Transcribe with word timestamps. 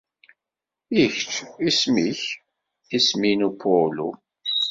I 1.01 1.03
kecc, 1.15 1.33
isem-nnek? 1.69 2.21
Isem-inu 2.97 3.49
Paulo. 3.61 4.09